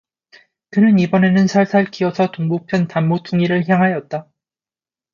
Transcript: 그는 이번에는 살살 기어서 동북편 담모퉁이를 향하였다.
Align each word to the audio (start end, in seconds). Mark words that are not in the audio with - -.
그는 0.71 0.97
이번에는 0.97 1.45
살살 1.45 1.91
기어서 1.91 2.31
동북편 2.31 2.87
담모퉁이를 2.87 3.69
향하였다. 3.69 4.27